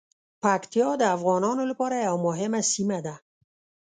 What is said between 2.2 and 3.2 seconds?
مهمه سیمه ده.